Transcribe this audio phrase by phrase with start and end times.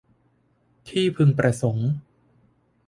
[0.89, 1.89] ที่พึงประสงค์